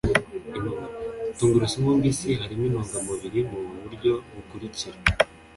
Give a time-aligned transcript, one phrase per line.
[1.37, 4.97] tungurusumu mbisi harimo intungamubiri mu buryo bukurikira